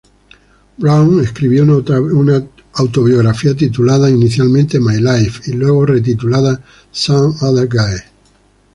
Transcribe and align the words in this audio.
Brown 0.79 1.19
escribió 1.23 1.61
una 1.63 2.43
autobiografía 2.73 3.55
titulada 3.55 4.09
inicialmente 4.09 4.79
"My 4.79 4.97
Life" 4.99 5.43
y 5.51 5.53
luego 5.53 5.85
retitulada 5.85 6.59
"Some 6.89 7.35
Other 7.41 7.69
Guy! 7.69 7.99